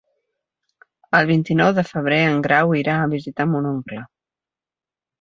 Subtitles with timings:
[1.19, 4.05] El vint-i-nou de febrer en Grau irà a visitar mon oncle.